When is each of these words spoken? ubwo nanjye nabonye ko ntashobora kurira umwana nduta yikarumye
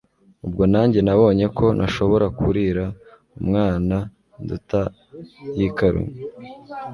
ubwo 0.45 0.63
nanjye 0.73 0.99
nabonye 1.07 1.45
ko 1.57 1.65
ntashobora 1.77 2.27
kurira 2.39 2.85
umwana 3.39 3.97
nduta 4.41 4.81
yikarumye 5.57 6.15